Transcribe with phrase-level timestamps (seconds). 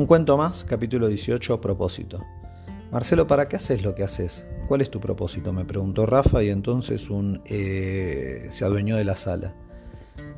[0.00, 2.24] Un cuento más, capítulo 18, propósito.
[2.90, 4.46] Marcelo, ¿para qué haces lo que haces?
[4.66, 5.52] ¿Cuál es tu propósito?
[5.52, 9.54] Me preguntó Rafa y entonces un eh, se adueñó de la sala.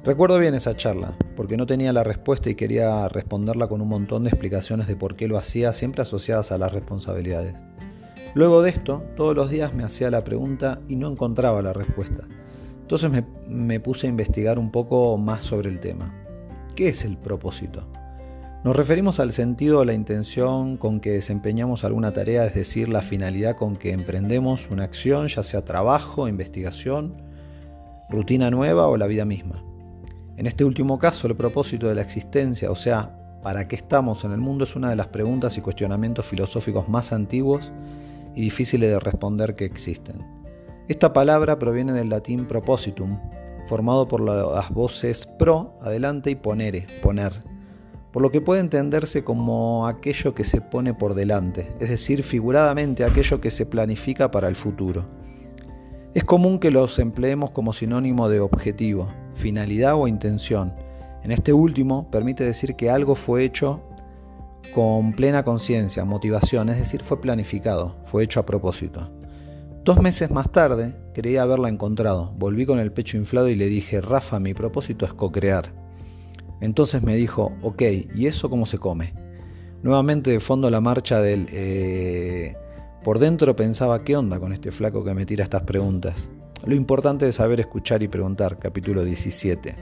[0.04, 4.24] Recuerdo bien esa charla, porque no tenía la respuesta y quería responderla con un montón
[4.24, 7.54] de explicaciones de por qué lo hacía, siempre asociadas a las responsabilidades.
[8.34, 12.24] Luego de esto, todos los días me hacía la pregunta y no encontraba la respuesta.
[12.80, 16.12] Entonces me, me puse a investigar un poco más sobre el tema.
[16.74, 17.86] ¿Qué es el propósito?
[18.64, 23.02] Nos referimos al sentido o la intención con que desempeñamos alguna tarea, es decir, la
[23.02, 27.16] finalidad con que emprendemos una acción, ya sea trabajo, investigación,
[28.08, 29.64] rutina nueva o la vida misma.
[30.36, 34.30] En este último caso, el propósito de la existencia, o sea, ¿para qué estamos en
[34.30, 34.62] el mundo?
[34.62, 37.72] es una de las preguntas y cuestionamientos filosóficos más antiguos
[38.36, 40.24] y difíciles de responder que existen.
[40.86, 43.18] Esta palabra proviene del latín propositum,
[43.66, 47.51] formado por las voces pro, adelante, y ponere, poner,
[48.12, 53.04] por lo que puede entenderse como aquello que se pone por delante, es decir, figuradamente
[53.04, 55.06] aquello que se planifica para el futuro.
[56.14, 60.74] Es común que los empleemos como sinónimo de objetivo, finalidad o intención.
[61.22, 63.80] En este último permite decir que algo fue hecho
[64.74, 69.10] con plena conciencia, motivación, es decir, fue planificado, fue hecho a propósito.
[69.84, 74.00] Dos meses más tarde creía haberla encontrado, volví con el pecho inflado y le dije,
[74.02, 75.81] Rafa, mi propósito es co-crear.
[76.62, 77.82] Entonces me dijo, ok,
[78.14, 79.14] ¿y eso cómo se come?
[79.82, 81.48] Nuevamente de fondo la marcha del...
[81.50, 82.56] Eh...
[83.02, 86.30] Por dentro pensaba, ¿qué onda con este flaco que me tira estas preguntas?
[86.64, 89.74] Lo importante es saber escuchar y preguntar, capítulo 17.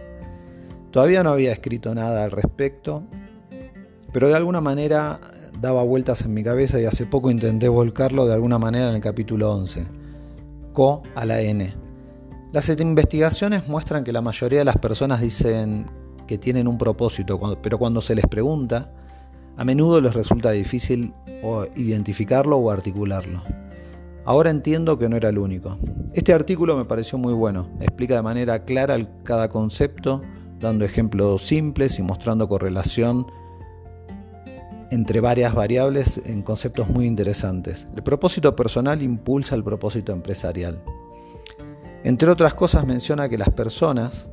[0.90, 3.02] Todavía no había escrito nada al respecto,
[4.10, 5.20] pero de alguna manera
[5.60, 9.02] daba vueltas en mi cabeza y hace poco intenté volcarlo de alguna manera en el
[9.02, 9.86] capítulo 11.
[10.72, 11.74] Co a la N.
[12.52, 15.99] Las investigaciones muestran que la mayoría de las personas dicen
[16.30, 18.88] que tienen un propósito, pero cuando se les pregunta,
[19.56, 21.12] a menudo les resulta difícil
[21.74, 23.42] identificarlo o articularlo.
[24.24, 25.76] Ahora entiendo que no era el único.
[26.14, 30.22] Este artículo me pareció muy bueno, explica de manera clara cada concepto,
[30.60, 33.26] dando ejemplos simples y mostrando correlación
[34.92, 37.88] entre varias variables en conceptos muy interesantes.
[37.96, 40.80] El propósito personal impulsa el propósito empresarial.
[42.04, 44.28] Entre otras cosas menciona que las personas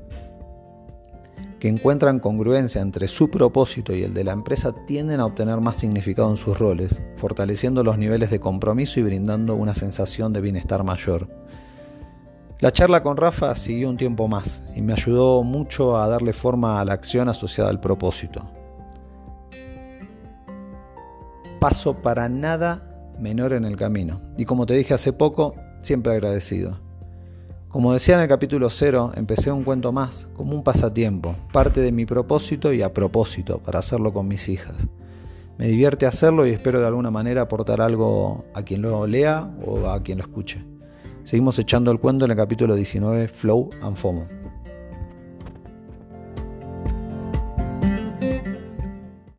[1.59, 5.78] que encuentran congruencia entre su propósito y el de la empresa tienden a obtener más
[5.78, 10.84] significado en sus roles, fortaleciendo los niveles de compromiso y brindando una sensación de bienestar
[10.84, 11.28] mayor.
[12.59, 16.79] La charla con Rafa siguió un tiempo más y me ayudó mucho a darle forma
[16.79, 18.50] a la acción asociada al propósito.
[21.59, 26.87] Paso para nada menor en el camino y como te dije hace poco, siempre agradecido.
[27.78, 31.92] Como decía en el capítulo 0, empecé un cuento más, como un pasatiempo, parte de
[31.92, 34.88] mi propósito y a propósito, para hacerlo con mis hijas.
[35.60, 39.90] Me divierte hacerlo y espero de alguna manera aportar algo a quien lo lea o
[39.90, 40.66] a quien lo escuche.
[41.24, 44.28] Seguimos echando el cuento en el capítulo 19, Flow and FOMO.